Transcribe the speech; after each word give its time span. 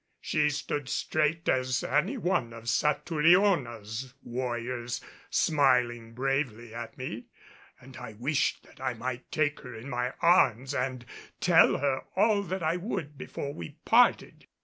She 0.19 0.49
stood 0.49 0.89
straight 0.89 1.47
as 1.47 1.83
any 1.83 2.17
one 2.17 2.53
of 2.53 2.67
Satouriona's 2.67 4.15
warriors, 4.23 4.99
smiling 5.29 6.13
bravely 6.15 6.73
at 6.73 6.97
me, 6.97 7.25
and 7.79 7.95
I 7.97 8.13
wished 8.13 8.63
that 8.63 8.81
I 8.81 8.95
might 8.95 9.29
take 9.31 9.59
her 9.59 9.75
in 9.75 9.91
my 9.91 10.13
arms 10.19 10.73
and 10.73 11.05
tell 11.39 11.77
her 11.77 12.01
all 12.15 12.41
that 12.41 12.63
I 12.63 12.77
would 12.77 13.15
before 13.15 13.53
we 13.53 13.77
parted. 13.85 14.47